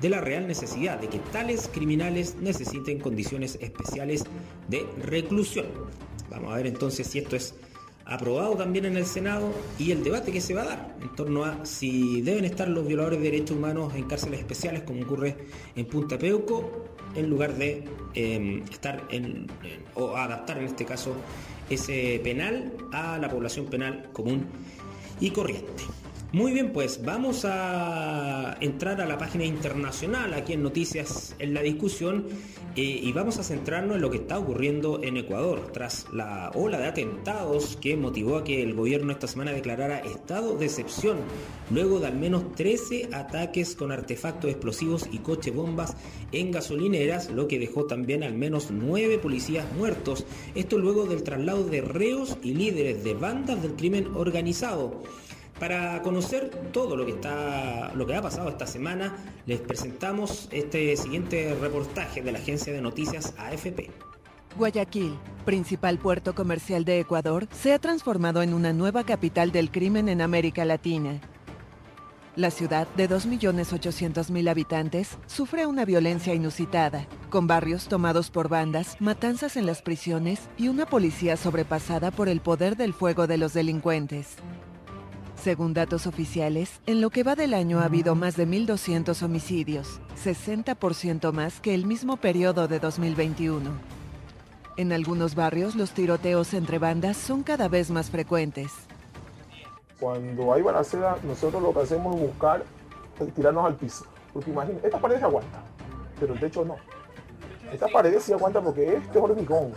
[0.00, 4.24] de la real necesidad de que tales criminales necesiten condiciones especiales
[4.68, 5.66] de reclusión.
[6.28, 7.54] Vamos a ver entonces si esto es
[8.08, 11.44] aprobado también en el Senado y el debate que se va a dar en torno
[11.44, 15.36] a si deben estar los violadores de derechos humanos en cárceles especiales como ocurre
[15.76, 19.46] en Punta Peuco en lugar de em, estar en,
[19.94, 21.14] o adaptar en este caso
[21.68, 24.46] ese penal a la población penal común
[25.20, 25.84] y corriente.
[26.30, 31.62] Muy bien, pues vamos a entrar a la página internacional aquí en Noticias en la
[31.62, 32.26] discusión
[32.76, 36.80] eh, y vamos a centrarnos en lo que está ocurriendo en Ecuador tras la ola
[36.80, 41.16] de atentados que motivó a que el gobierno esta semana declarara estado de excepción
[41.70, 45.96] luego de al menos 13 ataques con artefactos explosivos y coche bombas
[46.32, 50.26] en gasolineras, lo que dejó también al menos 9 policías muertos.
[50.54, 55.02] Esto luego del traslado de reos y líderes de bandas del crimen organizado.
[55.58, 60.96] Para conocer todo lo que está, lo que ha pasado esta semana, les presentamos este
[60.96, 63.90] siguiente reportaje de la agencia de noticias AFP.
[64.56, 70.08] Guayaquil, principal puerto comercial de Ecuador, se ha transformado en una nueva capital del crimen
[70.08, 71.20] en América Latina.
[72.36, 79.56] La ciudad, de 2.800.000 habitantes, sufre una violencia inusitada, con barrios tomados por bandas, matanzas
[79.56, 84.36] en las prisiones y una policía sobrepasada por el poder del fuego de los delincuentes.
[85.48, 89.98] Según datos oficiales, en lo que va del año ha habido más de 1.200 homicidios,
[90.22, 93.70] 60% más que el mismo periodo de 2021.
[94.76, 98.70] En algunos barrios los tiroteos entre bandas son cada vez más frecuentes.
[99.98, 102.62] Cuando hay balacera, nosotros lo que hacemos es buscar
[103.34, 104.04] tirarnos al piso.
[104.34, 105.62] Porque imagínate, esta pared se aguanta,
[106.20, 106.76] pero el techo no.
[107.72, 109.72] Esta pared sí aguanta porque este es hormigón.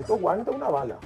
[0.00, 0.96] Esto aguanta una bala,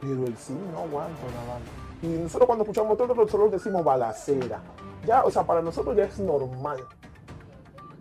[0.00, 1.81] pero el sí no aguanta una bala.
[2.02, 4.60] Y nosotros cuando escuchamos todo, nosotros decimos balacera.
[5.06, 6.78] Ya, o sea, para nosotros ya es normal.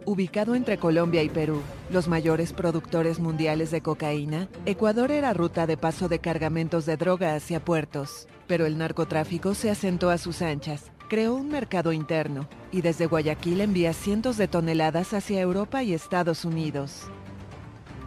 [0.05, 1.61] Ubicado entre Colombia y Perú,
[1.91, 7.35] los mayores productores mundiales de cocaína, Ecuador era ruta de paso de cargamentos de droga
[7.35, 12.81] hacia puertos, pero el narcotráfico se asentó a sus anchas, creó un mercado interno y
[12.81, 17.03] desde Guayaquil envía cientos de toneladas hacia Europa y Estados Unidos.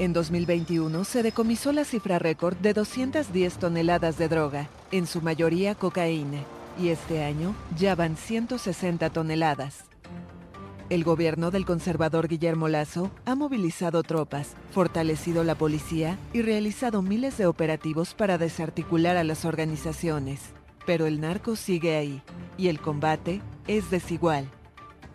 [0.00, 5.76] En 2021 se decomisó la cifra récord de 210 toneladas de droga, en su mayoría
[5.76, 6.38] cocaína,
[6.76, 9.84] y este año ya van 160 toneladas.
[10.90, 17.38] El gobierno del conservador Guillermo Lazo ha movilizado tropas, fortalecido la policía y realizado miles
[17.38, 20.40] de operativos para desarticular a las organizaciones.
[20.86, 22.20] Pero el narco sigue ahí
[22.58, 24.50] y el combate es desigual.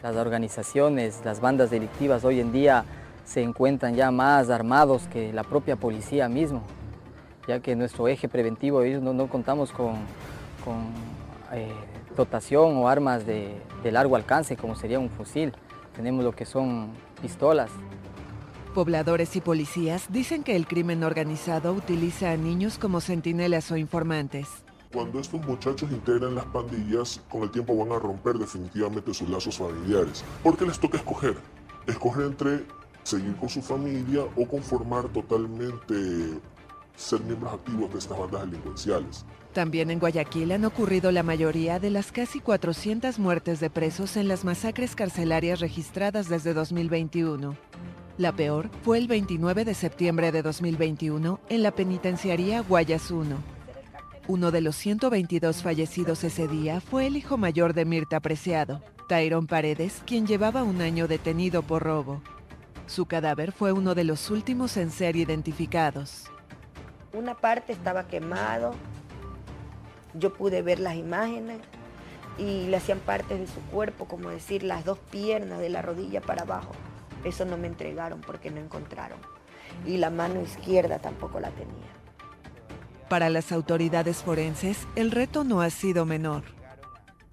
[0.02, 2.86] Las organizaciones, las bandas delictivas hoy en día
[3.26, 6.64] se encuentran ya más armados que la propia policía mismo,
[7.48, 9.96] ya que nuestro eje preventivo no, no contamos con,
[11.52, 11.72] eh,
[12.16, 15.54] dotación o armas de, de largo alcance como sería un fusil,
[15.96, 16.92] tenemos lo que son
[17.22, 17.72] pistolas.
[18.74, 24.48] Pobladores y policías dicen que el crimen organizado utiliza a niños como centinelas o informantes.
[24.94, 29.58] Cuando estos muchachos integran las pandillas, con el tiempo van a romper definitivamente sus lazos
[29.58, 31.36] familiares, porque les toca escoger,
[31.88, 32.66] escoger entre
[33.04, 36.39] seguir con su familia o conformar totalmente
[36.95, 39.26] ser miembros activos de estas bandas delincuenciales.
[39.54, 44.28] También en Guayaquil han ocurrido la mayoría de las casi 400 muertes de presos en
[44.28, 47.56] las masacres carcelarias registradas desde 2021.
[48.18, 53.38] La peor fue el 29 de septiembre de 2021 en la penitenciaría Guayas 1.
[54.28, 59.47] Uno de los 122 fallecidos ese día fue el hijo mayor de Mirta Preciado, Tyrón
[59.47, 62.22] Paredes, quien llevaba un año detenido por robo.
[62.90, 66.24] Su cadáver fue uno de los últimos en ser identificados.
[67.14, 68.74] Una parte estaba quemado,
[70.16, 71.60] yo pude ver las imágenes
[72.40, 76.20] y le hacían partes de su cuerpo, como decir las dos piernas de la rodilla
[76.20, 76.72] para abajo.
[77.24, 79.20] Eso no me entregaron porque no encontraron.
[79.86, 81.92] Y la mano izquierda tampoco la tenía.
[83.08, 86.59] Para las autoridades forenses, el reto no ha sido menor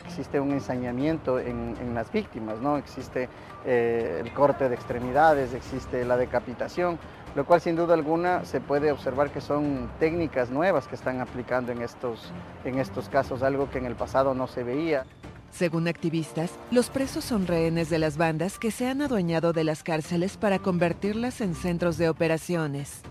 [0.06, 2.76] existe un ensañamiento en, las víctimas, ¿no?
[2.76, 3.28] existe
[3.64, 6.98] eh, el corte de extremidades, existe la decapitación,
[7.34, 11.72] lo cual sin duda alguna se puede observar que son técnicas nuevas que están aplicando
[11.72, 12.32] en estos,
[12.64, 15.04] en estos casos, algo que en el pasado no se veía.
[15.50, 19.82] Según activistas, los presos son rehenes de las bandas que se han adueñado de las
[19.82, 23.02] cárceles para convertirlas en centros de operaciones.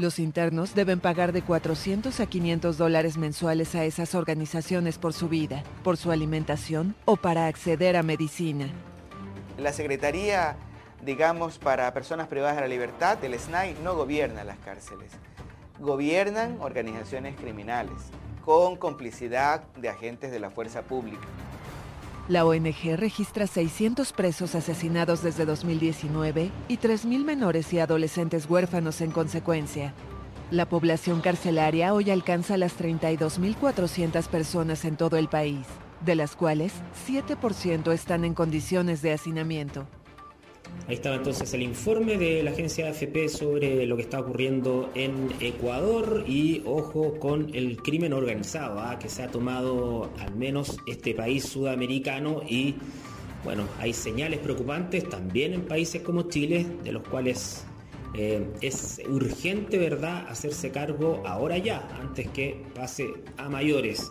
[0.00, 5.28] Los internos deben pagar de 400 a 500 dólares mensuales a esas organizaciones por su
[5.28, 8.70] vida, por su alimentación o para acceder a medicina.
[9.58, 10.56] La Secretaría,
[11.04, 15.12] digamos, para personas privadas de la libertad del SNAI no gobierna las cárceles.
[15.78, 18.00] Gobiernan organizaciones criminales
[18.42, 21.28] con complicidad de agentes de la fuerza pública.
[22.30, 29.10] La ONG registra 600 presos asesinados desde 2019 y 3.000 menores y adolescentes huérfanos en
[29.10, 29.94] consecuencia.
[30.52, 35.66] La población carcelaria hoy alcanza las 32.400 personas en todo el país,
[36.06, 36.72] de las cuales
[37.08, 39.88] 7% están en condiciones de hacinamiento.
[40.88, 45.28] Ahí estaba entonces el informe de la agencia AFP sobre lo que está ocurriendo en
[45.38, 48.98] Ecuador y ojo con el crimen organizado ¿ah?
[48.98, 52.74] que se ha tomado al menos este país sudamericano y
[53.44, 57.64] bueno, hay señales preocupantes también en países como Chile de los cuales
[58.14, 64.10] eh, es urgente, ¿verdad?, hacerse cargo ahora ya, antes que pase a mayores.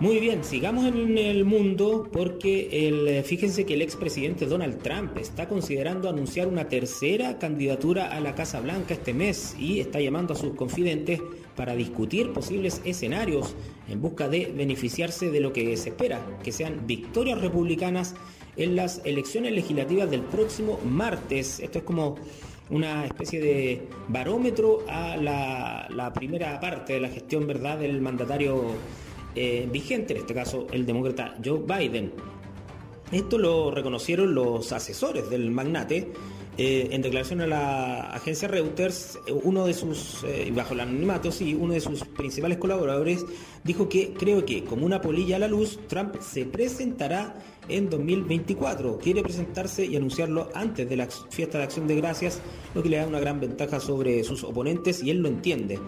[0.00, 5.46] Muy bien, sigamos en el mundo porque el, fíjense que el expresidente Donald Trump está
[5.46, 10.36] considerando anunciar una tercera candidatura a la Casa Blanca este mes y está llamando a
[10.36, 11.20] sus confidentes
[11.54, 13.54] para discutir posibles escenarios
[13.90, 18.14] en busca de beneficiarse de lo que se espera, que sean victorias republicanas
[18.56, 21.60] en las elecciones legislativas del próximo martes.
[21.60, 22.16] Esto es como
[22.70, 28.76] una especie de barómetro a la, la primera parte de la gestión verdad del mandatario
[29.34, 32.12] eh, vigente, en este caso el demócrata Joe Biden.
[33.12, 36.12] Esto lo reconocieron los asesores del magnate.
[36.58, 41.54] Eh, en declaración a la agencia Reuters, uno de sus, eh, bajo el anonimato, sí,
[41.54, 43.24] uno de sus principales colaboradores
[43.64, 47.34] dijo que creo que como una polilla a la luz, Trump se presentará
[47.68, 48.98] en 2024.
[48.98, 52.40] Quiere presentarse y anunciarlo antes de la fiesta de acción de gracias,
[52.74, 55.78] lo que le da una gran ventaja sobre sus oponentes y él lo entiende.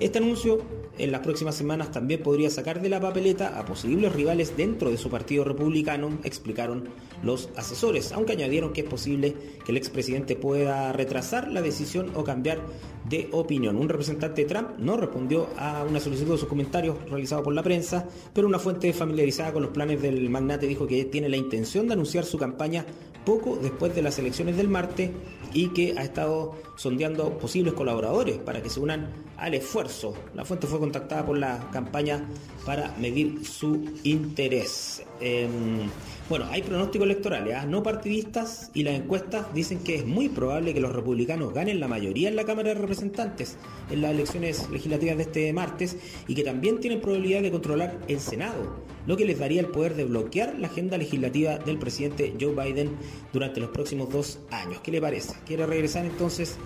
[0.00, 0.60] Este anuncio
[0.96, 4.96] en las próximas semanas también podría sacar de la papeleta a posibles rivales dentro de
[4.96, 6.88] su partido republicano, explicaron
[7.24, 9.34] los asesores, aunque añadieron que es posible
[9.64, 12.60] que el expresidente pueda retrasar la decisión o cambiar
[13.08, 13.76] de opinión.
[13.76, 17.64] Un representante de Trump no respondió a una solicitud de sus comentarios realizado por la
[17.64, 21.88] prensa, pero una fuente familiarizada con los planes del magnate dijo que tiene la intención
[21.88, 22.86] de anunciar su campaña
[23.28, 25.10] poco después de las elecciones del martes
[25.52, 30.14] y que ha estado sondeando posibles colaboradores para que se unan al esfuerzo.
[30.34, 32.26] La fuente fue contactada por la campaña
[32.64, 35.02] para medir su interés.
[35.20, 35.90] Em,
[36.30, 37.66] bueno, hay pronósticos electorales, ¿ah?
[37.66, 41.88] no partidistas, y las encuestas dicen que es muy probable que los republicanos ganen la
[41.88, 43.58] mayoría en la Cámara de Representantes
[43.90, 48.20] en las elecciones legislativas de este martes y que también tienen probabilidad de controlar el
[48.20, 52.52] Senado, lo que les daría el poder de bloquear la agenda legislativa del presidente Joe
[52.54, 52.90] Biden
[53.32, 54.80] durante los próximos dos años.
[54.82, 55.34] ¿Qué le parece?
[55.46, 56.56] ¿Quiere regresar entonces?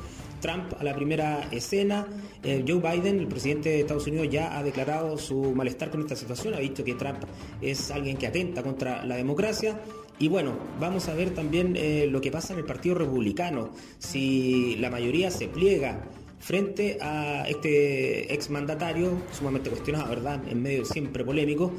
[0.41, 2.05] Trump a la primera escena.
[2.43, 6.17] Eh, Joe Biden, el presidente de Estados Unidos, ya ha declarado su malestar con esta
[6.17, 7.21] situación, ha visto que Trump
[7.61, 9.81] es alguien que atenta contra la democracia.
[10.19, 13.71] Y bueno, vamos a ver también eh, lo que pasa en el Partido Republicano,
[14.01, 16.09] si la mayoría se pliega
[16.41, 20.43] frente a este exmandatario, sumamente cuestionado, ¿verdad?
[20.49, 21.73] En medio siempre polémico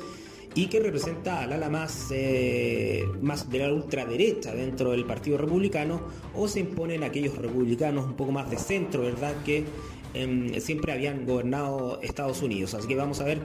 [0.56, 6.01] y que representa al ala más, eh, más de la ultraderecha dentro del Partido Republicano,
[6.36, 9.66] o se imponen aquellos republicanos un poco más de centro, ¿verdad?, que
[10.14, 12.76] em, siempre habían gobernado Estados Unidos.
[12.76, 13.39] Así que vamos a ver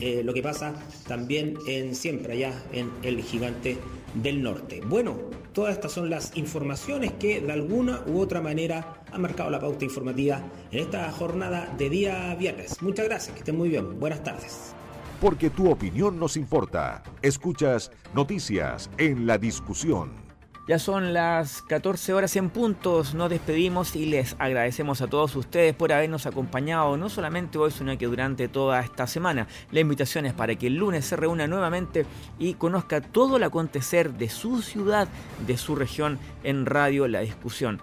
[0.00, 0.74] eh, lo que pasa
[1.06, 3.76] también en siempre allá en el gigante
[4.14, 4.80] del norte.
[4.86, 5.16] Bueno,
[5.52, 9.84] todas estas son las informaciones que de alguna u otra manera han marcado la pauta
[9.84, 12.80] informativa en esta jornada de día viernes.
[12.82, 13.98] Muchas gracias, que estén muy bien.
[13.98, 14.74] Buenas tardes
[15.20, 17.02] porque tu opinión nos importa.
[17.22, 20.10] Escuchas Noticias en la Discusión.
[20.68, 25.74] Ya son las 14 horas en puntos, nos despedimos y les agradecemos a todos ustedes
[25.74, 29.48] por habernos acompañado no solamente hoy, sino que durante toda esta semana.
[29.72, 32.06] La invitación es para que el lunes se reúna nuevamente
[32.38, 35.08] y conozca todo el acontecer de su ciudad,
[35.44, 37.82] de su región en Radio La Discusión.